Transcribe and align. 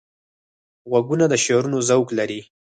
غوږونه 0.89 1.25
د 1.29 1.33
شعرونو 1.43 1.77
ذوق 1.89 2.09
لري 2.19 2.39